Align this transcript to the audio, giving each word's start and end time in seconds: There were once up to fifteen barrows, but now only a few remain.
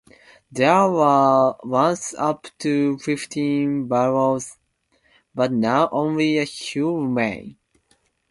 There 0.51 0.89
were 0.89 1.57
once 1.63 2.15
up 2.15 2.47
to 2.57 2.97
fifteen 2.97 3.87
barrows, 3.87 4.57
but 5.35 5.51
now 5.51 5.89
only 5.91 6.39
a 6.39 6.47
few 6.47 7.01
remain. 7.03 7.57